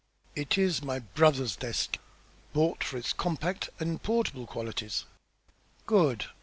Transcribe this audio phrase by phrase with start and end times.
[0.35, 1.99] "It is my brother's desk;
[2.53, 5.05] bought for its compact and portable qualities."
[5.85, 6.25] "Good!